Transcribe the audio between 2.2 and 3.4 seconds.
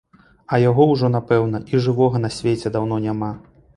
на свеце даўно няма.